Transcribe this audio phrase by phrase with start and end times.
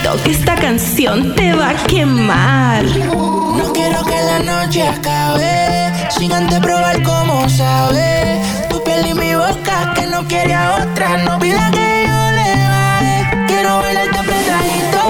[0.00, 0.26] TikTok.
[0.26, 2.84] Esta canción te va a quemar.
[2.84, 8.40] No quiero que la noche acabe sin antes probar cómo sabe.
[8.68, 11.16] Tu piel y mi boca que no quiere a otra.
[11.24, 13.46] No pida que yo le baje.
[13.46, 15.09] Quiero bailarte apretadito.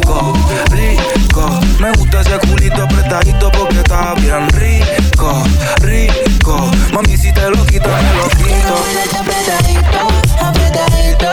[0.69, 1.59] rico.
[1.79, 5.43] Me gusta ese culito apretadito porque está bien rico,
[5.81, 6.71] rico.
[6.93, 8.75] Mami, si te lo quito, me lo quito.
[9.19, 10.01] Apretadito,
[10.39, 11.29] apretadito.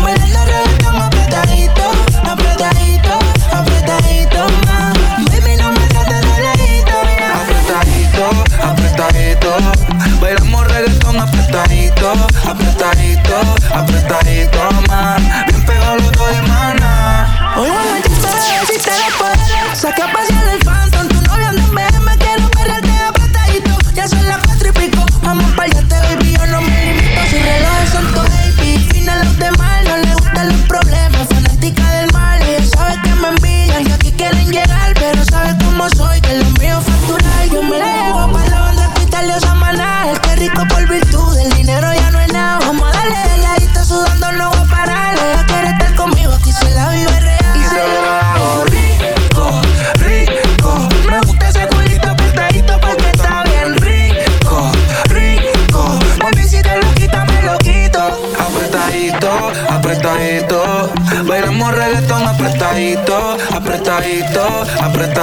[0.00, 1.84] Mueve reggaetón apretadito,
[2.24, 3.18] apretadito,
[3.52, 4.40] apretadito.
[4.66, 4.92] Ma.
[5.30, 6.22] Baby, no me trates.
[7.40, 8.24] Apretadito,
[8.62, 9.50] apretadito.
[10.20, 12.12] Bailamos reggaetón apretadito,
[12.46, 13.36] apretadito,
[13.72, 14.71] apretadito.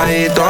[0.07, 0.48] inside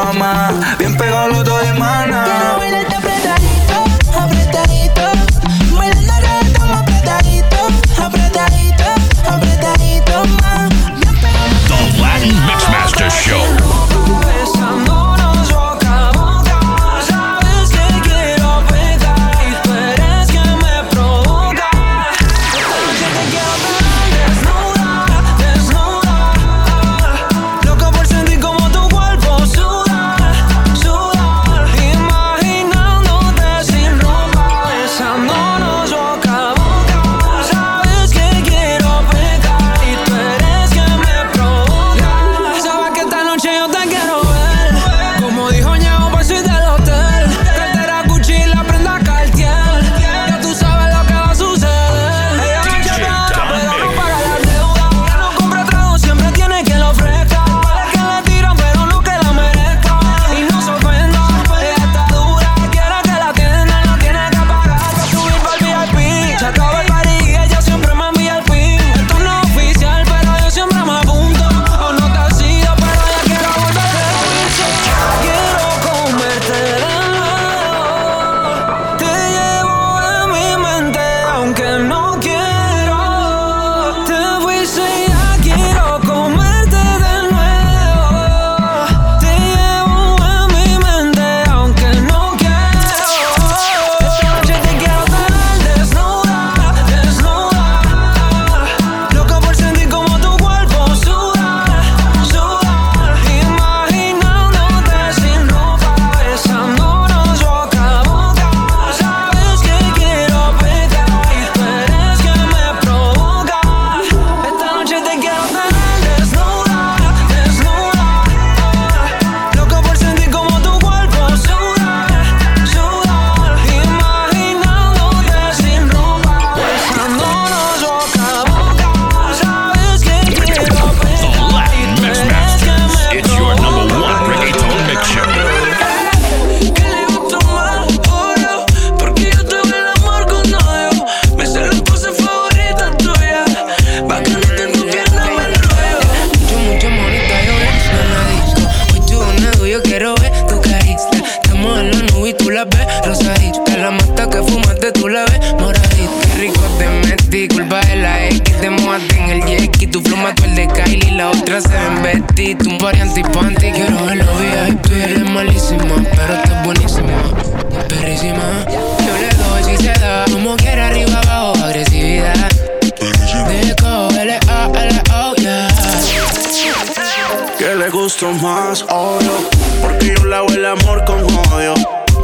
[179.82, 181.24] Porque yo lavo el amor con
[181.54, 181.74] odio.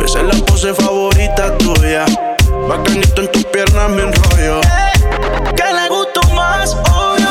[0.05, 2.05] Esa es la pose favorita tuya.
[2.69, 4.61] Bacanito en tus piernas me enrollo.
[5.55, 7.27] Que le gusto más odio.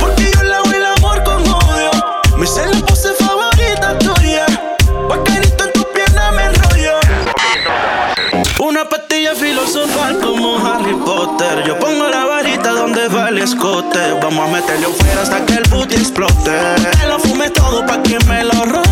[0.00, 1.90] Porque yo lavo el amor con odio.
[2.36, 4.46] Me sé la pose favorita tuya.
[5.08, 6.98] Bacanito en tus piernas me enrollo.
[8.58, 11.62] Una pastilla filosofal como Harry Potter.
[11.66, 14.18] Yo pongo la varita donde va el escote.
[14.22, 16.50] Vamos a meterle un fuera hasta que el booty explote.
[17.00, 18.83] Me lo fume todo pa' que me lo robe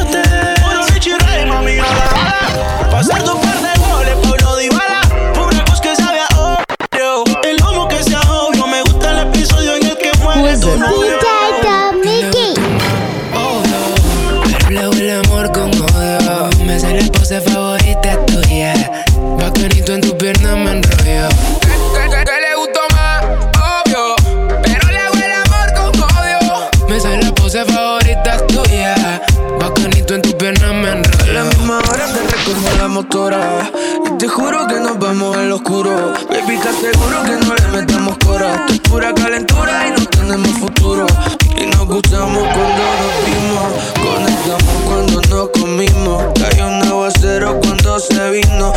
[3.02, 3.41] pasar
[35.64, 38.52] Baby, te aseguro que no le metemos cora.
[38.54, 41.06] Esto es pura calentura y no tenemos futuro.
[41.56, 43.68] Y nos gustamos cuando nos vimos.
[44.02, 46.24] Conectamos cuando nos comimos.
[46.34, 48.72] Cayó un aguacero cuando se vino.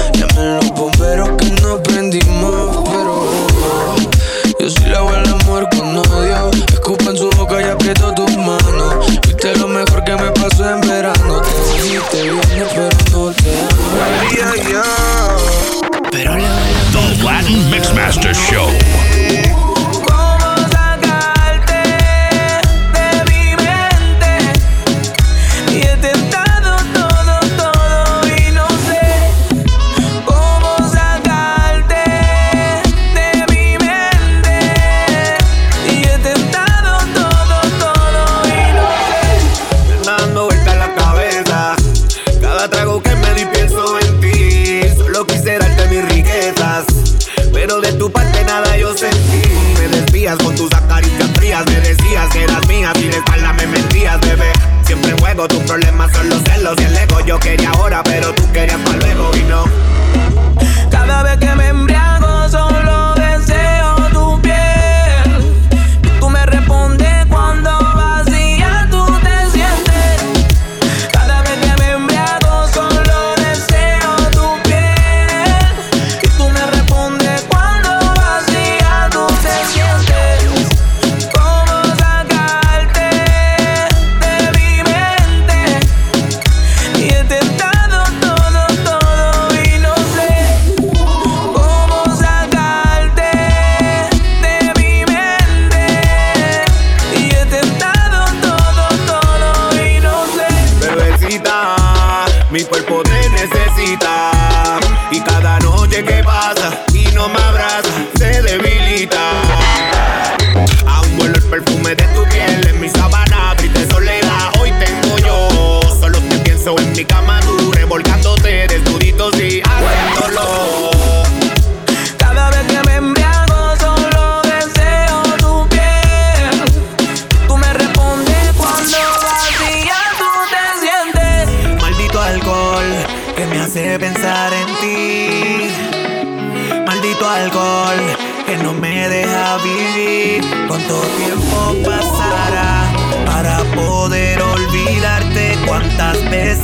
[116.96, 118.35] mi cama tú revolcando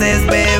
[0.02, 0.51] veces.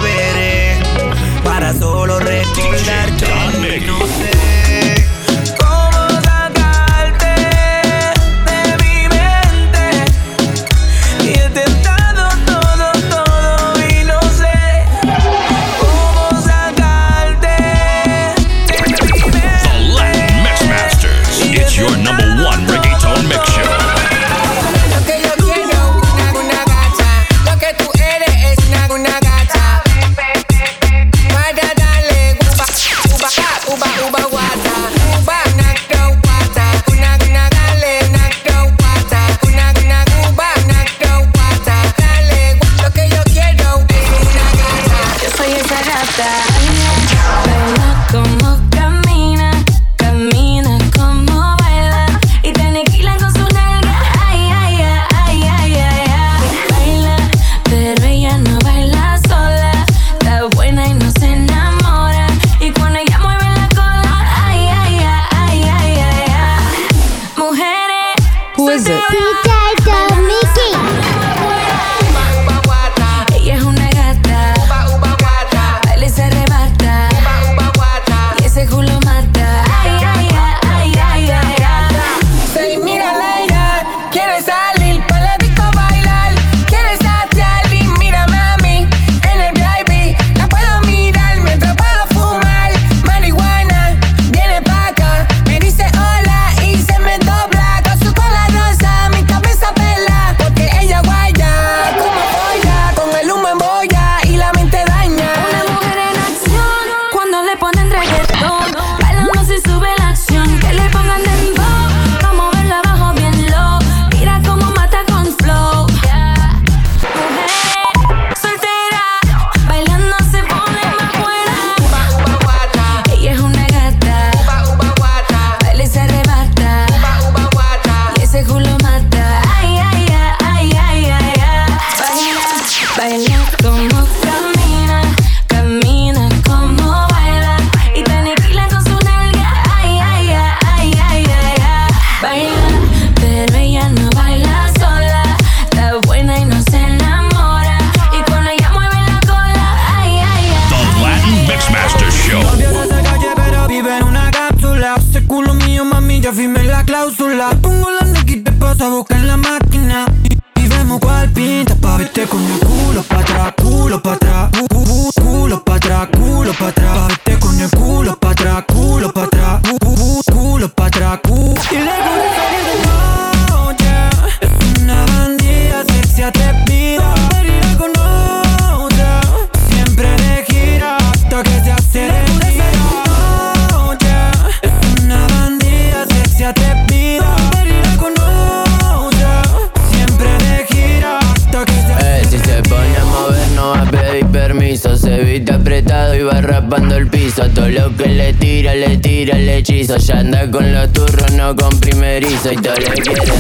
[202.42, 203.22] Primerizo.
[203.24, 203.31] Y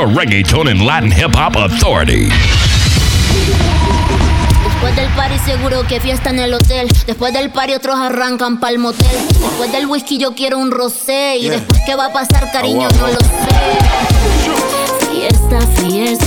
[0.00, 2.30] your reggaeton and Latin hip hop authority.
[4.64, 6.88] Después del party seguro que fiesta en el hotel.
[7.06, 9.06] Después del party otros arrancan pa'l motel.
[9.28, 11.36] Después del whisky yo quiero un rosé.
[11.38, 13.48] Y después qué va a pasar, cariño, no lo sé.
[15.10, 16.24] Fiesta, fiesta.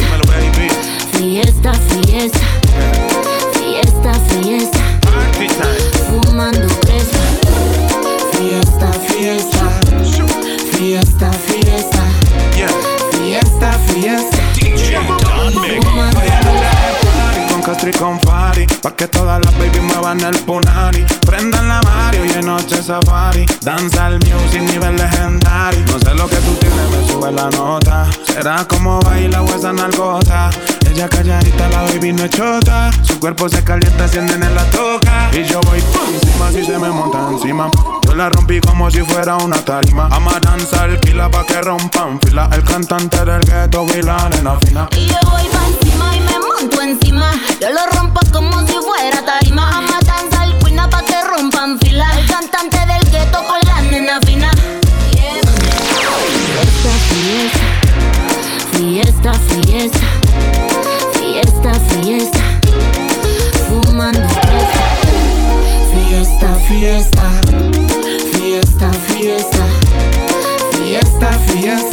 [1.17, 2.39] Fiesta, fiesta.
[3.53, 4.83] Fiesta, fiesta.
[6.09, 7.19] Fumando fresa.
[8.37, 9.69] Fiesta, fiesta.
[10.77, 11.52] Fiesta, fiesta.
[13.93, 14.32] Fiesta,
[17.81, 21.03] Y con Fari Pa' que todas las baby muevan el punani.
[21.25, 23.45] Prendan la Mario y en noche safari.
[23.61, 25.83] Danza el music nivel legendario.
[25.87, 28.07] No sé lo que tú tienes, me sube la nota.
[28.25, 30.51] Será como baila o esa nalgota.
[30.89, 32.91] Ella calladita, la baby no es chota.
[33.01, 35.31] Su cuerpo se calienta, encienden en la toca.
[35.33, 37.69] Y yo voy por encima si se me monta encima.
[38.05, 40.07] Yo la rompí como si fuera una tarima.
[40.11, 42.49] Ama danzar, kila pa' que rompan fila.
[42.53, 44.87] El cantante del ghetto y la nena fina.
[44.95, 47.31] Y yo voy pa' encima y me monto encima.
[47.63, 49.77] Yo lo rompo como si fuera tarima.
[49.77, 52.05] A matanza al cuina pa' que rompan fila.
[52.19, 54.51] El cantante del gueto con la nena fina.
[56.43, 57.65] Fiesta, fiesta.
[58.73, 60.07] Fiesta, fiesta.
[61.13, 62.41] Fiesta, fiesta.
[63.69, 64.83] Fumando fresa.
[65.93, 67.25] Fiesta, fiesta.
[68.33, 69.65] Fiesta, fiesta.
[70.73, 71.92] Fiesta, fiesta.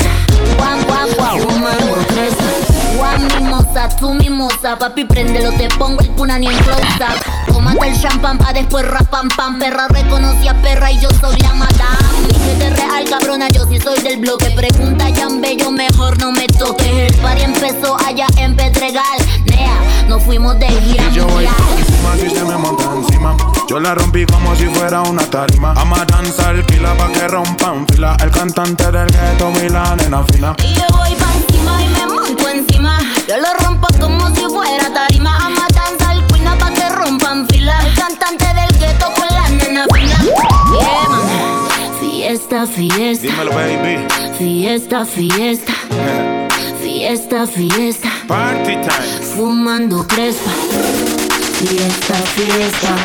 [3.97, 4.79] Tú mimosa.
[4.79, 7.53] Papi, préndelo, te pongo el punani en close up.
[7.53, 9.59] Tómate el champán pa' después rapam pam.
[9.59, 12.29] Perra reconocí a perra y yo soy la madame.
[12.29, 14.51] Dije de real, cabrona, yo sí soy del bloque.
[14.51, 16.87] Pregunta Jan Bello, mejor no me toques.
[16.87, 19.19] El party empezó allá en Pedregal.
[19.47, 21.49] Nea, nos fuimos de gira Y yo voy
[22.29, 23.37] se me monta encima
[23.71, 28.17] Yo la rompí como si fuera una tarima Ama danzar, kila pa' que rompan fila
[28.21, 32.07] El cantante del ghetto y la nena fina Y yo voy pa' encima y me
[32.13, 32.99] monto encima.
[33.29, 35.37] Yo lo rompo como si fuera tarima.
[35.47, 37.79] A matanza al cuina pa' que rompan fila.
[37.87, 40.19] El cantante del gueto con la nena fina.
[40.19, 42.01] Yeah, man.
[42.01, 43.27] Fiesta, fiesta.
[43.29, 44.05] Dímelo baby
[44.37, 45.73] Fiesta, fiesta.
[46.83, 48.09] Fiesta, fiesta.
[48.27, 50.51] Party time Fumando crespa.
[51.61, 52.97] Fiesta, fiesta.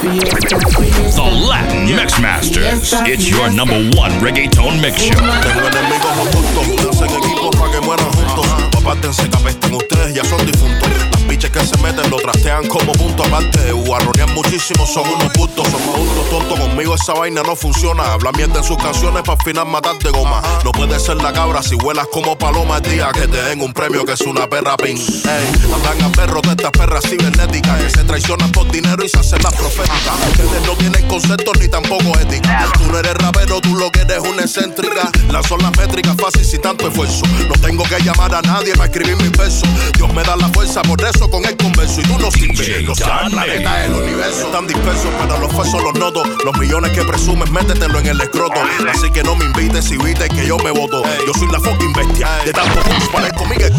[0.00, 1.14] Fiesta, fiesta.
[1.14, 2.92] The Latin Mix Masters.
[3.06, 5.14] It's your number one reggaeton mix show.
[5.14, 8.46] Tengo enemigos ocultos, hacen equipos para que mueran juntos.
[8.72, 11.21] Papá, te que apesten ustedes, ya son difuntos.
[11.32, 13.72] Biches que se meten lo trastean como punto aparte.
[13.72, 16.60] Guarronean muchísimo, son unos gustos, son adultos tontos.
[16.60, 18.12] Conmigo esa vaina no funciona.
[18.12, 20.42] Habla mierda en sus canciones para al final matarte goma.
[20.62, 23.72] No puede ser la cabra si vuelas como paloma el día que te den un
[23.72, 24.98] premio que es una perra pin.
[24.98, 29.18] Ey, andan a perros de estas perras cibernéticas que se traicionan por dinero y se
[29.18, 30.12] hacen las proféticas.
[30.32, 32.70] Ustedes no tienen conceptos ni tampoco ética.
[32.74, 35.10] Tú no eres rapero, tú lo que eres una excéntrica.
[35.30, 37.22] Las son las métricas fácil sin tanto esfuerzo.
[37.48, 39.66] No tengo que llamar a nadie para escribir mis versos.
[39.96, 42.00] Dios me da la fuerza, por eso con el converso.
[42.00, 42.82] Y tú no sirves.
[42.82, 46.24] Los planeta, el universo están dispersos, pero los falsos los noto.
[46.44, 48.60] Los millones que presumes, métetelo en el escroto.
[48.90, 51.02] Así que no me invites y viste que yo me voto.
[51.26, 52.28] Yo soy la fucking bestia.
[52.44, 52.80] De tanto
[53.12, 53.72] para conmigo el.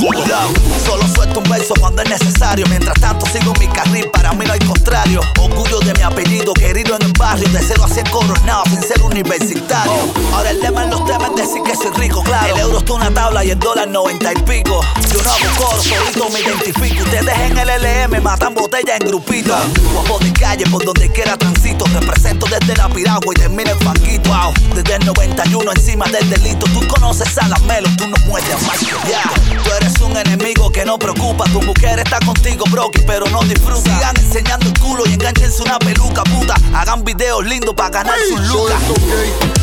[0.85, 2.65] Solo suelto un beso cuando es necesario.
[2.69, 5.21] Mientras tanto sigo mi carril, para mí no hay contrario.
[5.39, 7.49] Orgullo de mi apellido, querido en el barrio.
[7.49, 9.91] De cero a cien coronado sin ser universitario.
[10.33, 12.55] Ahora el lema en los temas es decir que soy rico, claro.
[12.55, 14.81] El euro está una tabla y el dólar noventa y pico.
[15.11, 17.03] Yo no hago coro, solito me identifico.
[17.03, 19.57] Ustedes en el LM matan botellas en grupitos.
[19.93, 21.85] Guapo de calle por donde quiera transito.
[21.85, 24.29] Represento desde la piragua y termino en fanquito.
[24.29, 24.53] Wow.
[24.75, 26.65] Desde el 91 encima del delito.
[26.73, 28.81] Tú conoces a la melo, tú no mueres más.
[29.09, 29.23] Ya,
[29.63, 31.45] tú eres un enemigo que no preocupa.
[31.45, 33.81] Tu mujer está contigo, broki, pero no disfruta.
[33.81, 36.55] Sigan enseñando el culo y enganchense una peluca, puta.
[36.73, 38.81] Hagan videos lindos para ganar su lucas.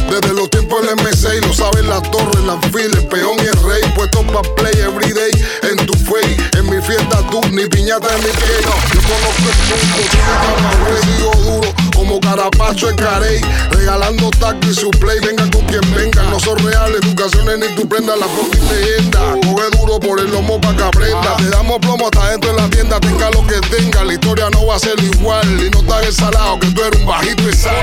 [0.09, 3.63] Desde los tiempos del M6 lo saben las torres, las filas, el peón y el
[3.63, 3.83] rey.
[3.95, 5.31] Puesto pa' play everyday
[5.63, 6.37] en tu face.
[6.59, 8.57] En mi fiesta tú, ni piñata en mi pie.
[8.63, 13.41] Yo conozco el punto, sigo duro como carapacho en carey.
[13.71, 16.23] Regalando tacto y su play, venga con quien venga.
[16.25, 19.21] No son reales, educaciones ni tu prenda, la fucking leyenda.
[19.43, 21.37] Coge duro por el lomo pa' que aprenda.
[21.37, 24.05] Te damos plomo hasta dentro de la tienda, tenga lo que tenga.
[24.05, 25.47] La historia no va a ser igual.
[25.61, 27.79] Y no está el salado, que tú eres un bajito y sano.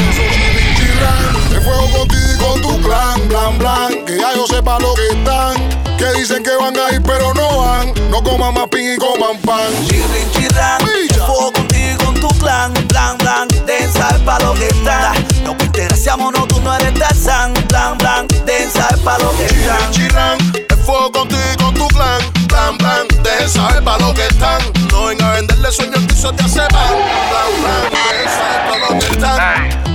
[1.51, 4.05] Me fuego contigo y con tu clan, blan, blan.
[4.05, 5.86] Que ya yo sepa lo que están.
[5.97, 7.93] Que dicen que van a ir, pero no van.
[8.09, 9.71] No coman más pin y coman pan.
[9.87, 10.79] Chirrin, chirran.
[11.25, 13.47] Fuego contigo y con tu clan, blan, blan.
[13.65, 15.13] Den saber pa' lo que están.
[15.43, 17.53] No me interesa, no, tú no eres Tarzan.
[17.67, 18.27] Blan, blan.
[18.45, 19.91] Den saber pa' lo que están.
[19.91, 20.37] Chirran,
[20.69, 23.07] me fuego contigo y con tu clan, blan, blan.
[23.23, 24.61] Dejen saber pa' lo que están.
[24.91, 26.95] No venga a venderle sueños que eso te hace mal.
[26.95, 27.91] Blan, blan.
[27.91, 29.46] Dejen saber pa' lo que están.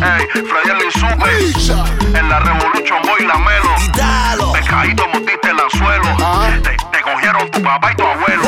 [0.02, 2.18] Ey, Freddy el Insupe.
[2.18, 3.74] En la Revolution Boy la Melo.
[4.52, 6.16] Pescadito mordiste el anzuelo.
[6.62, 8.42] Te, te cogieron tu papá y tu abuelo.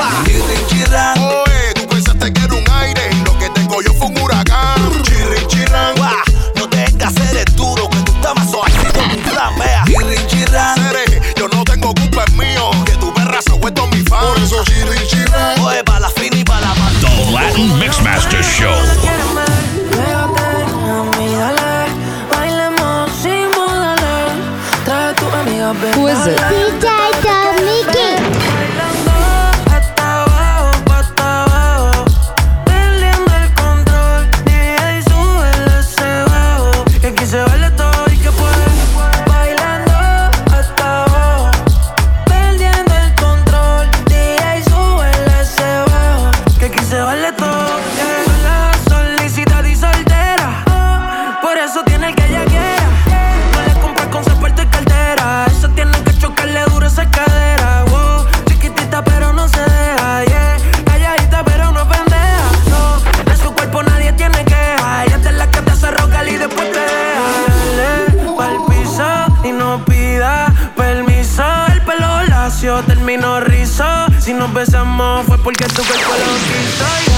[76.81, 77.14] Lo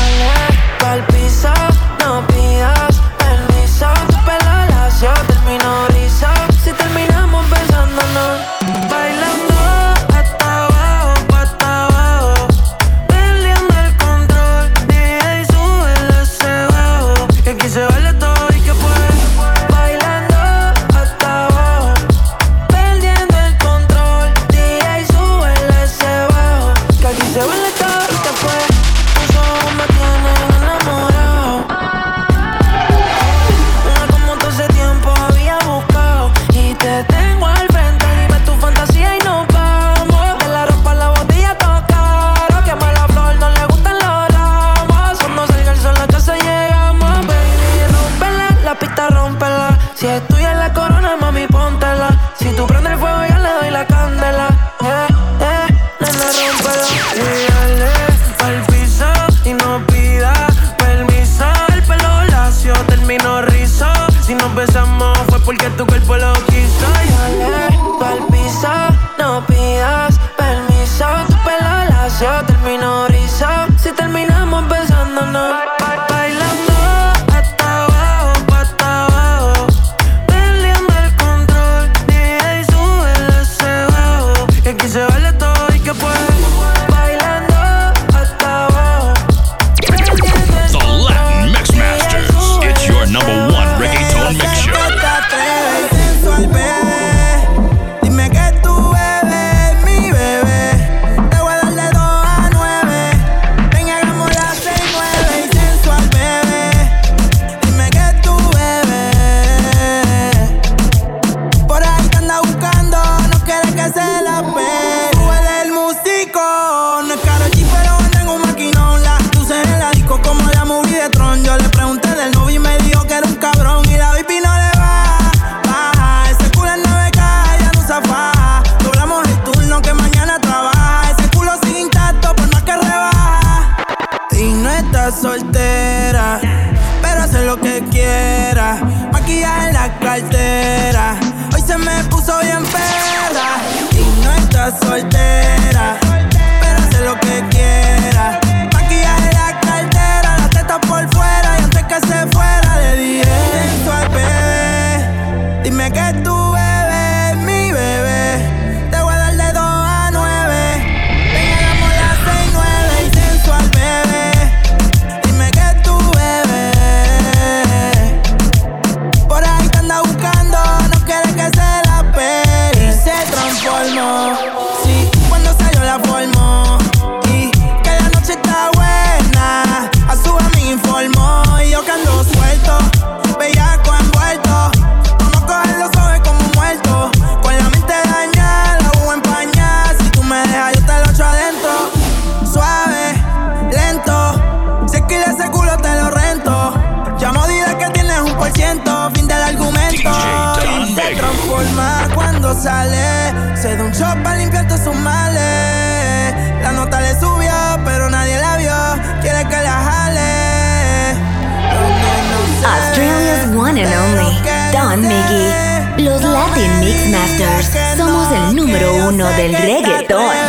[219.16, 220.46] uno del reggaetón.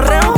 [0.00, 0.37] No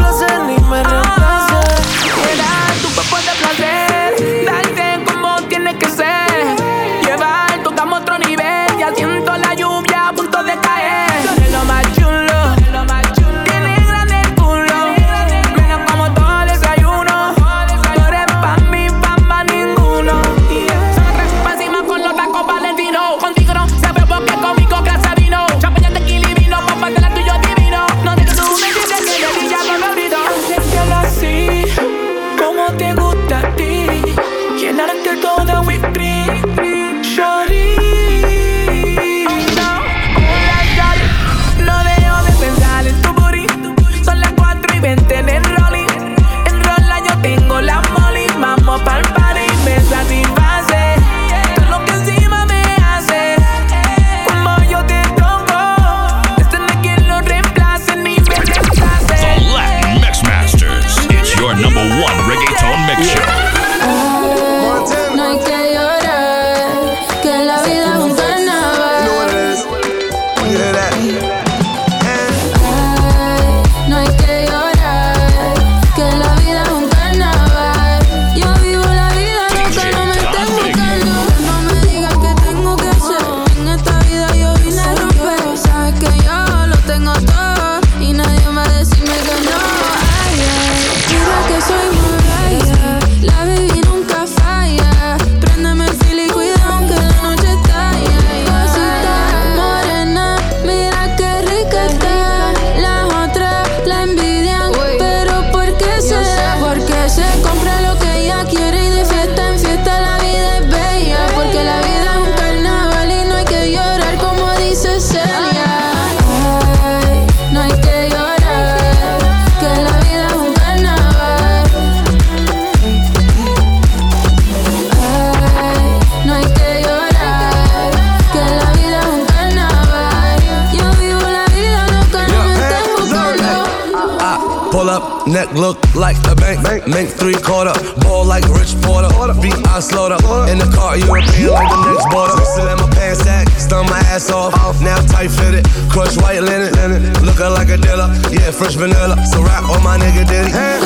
[134.91, 136.63] up, neck look like a bank.
[136.65, 136.87] bank.
[136.87, 137.73] Make three quarter,
[138.03, 139.09] ball like Rich Porter.
[139.15, 139.35] Porter.
[139.41, 140.13] Feet I slowed
[140.51, 142.37] in the car, European like the next border.
[142.55, 144.55] Slam my pants sack, stun my ass off.
[144.55, 144.81] off.
[144.83, 146.75] Now tight fitted, crush white linen.
[147.23, 149.17] Looking like a dealer, yeah, fresh vanilla.
[149.27, 150.51] So rap on my nigga Diddy.
[150.51, 150.81] Hey.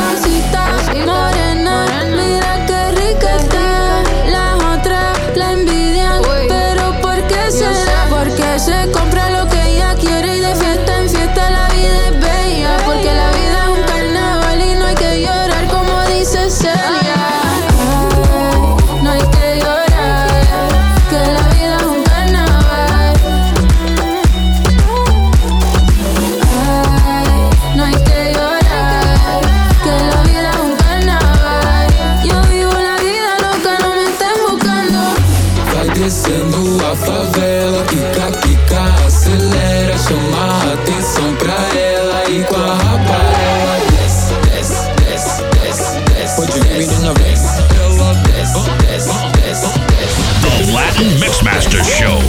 [50.95, 52.21] Latin Mixmaster Show.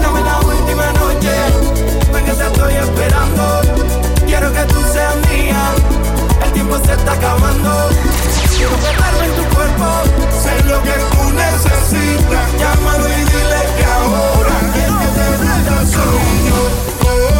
[0.00, 1.34] Dame la última noche,
[2.10, 3.60] porque te estoy esperando.
[4.24, 5.74] Quiero que tú seas mía,
[6.46, 7.90] el tiempo se está acabando.
[8.56, 9.86] Quiero meterme en tu cuerpo,
[10.42, 12.52] sé lo que tú necesitas.
[12.58, 17.37] Llámalo y dile que ahora es que te sueño.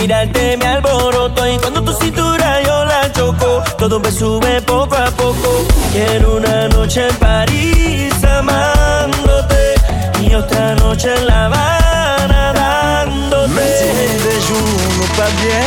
[0.00, 5.10] Mirarte me alboroto y cuando tu cintura yo la choco, todo me sube poco a
[5.10, 5.66] poco.
[5.92, 9.74] Quiero una noche en París amándote
[10.22, 13.48] y otra noche en La Habana dándote.
[13.54, 15.66] Même si jours nous pas bien,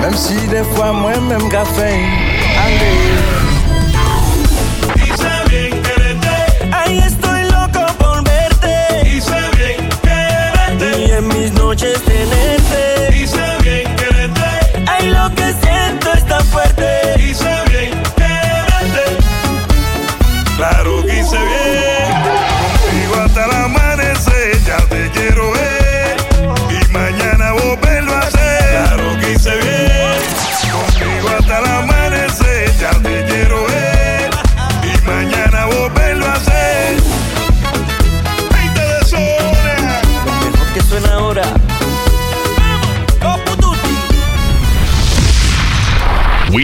[0.00, 1.92] même si des fois moi-même café,
[2.64, 3.46] allez.
[4.94, 5.36] Dice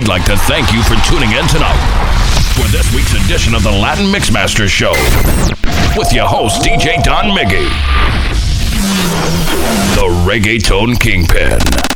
[0.02, 1.78] We'd like to thank you for tuning in tonight
[2.56, 4.90] for this week's edition of the Latin Mixmaster Show
[5.96, 7.68] with your host, DJ Don Miggy,
[9.94, 11.91] the Reggaeton Kingpin.